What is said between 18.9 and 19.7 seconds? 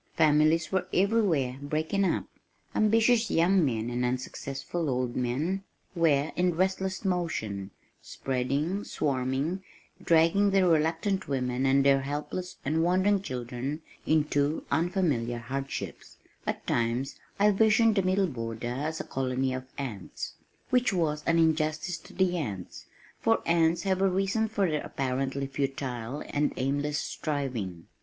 a colony of